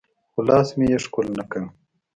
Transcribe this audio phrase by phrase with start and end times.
[0.31, 1.63] خو لاس مې يې ښکل نه کړ.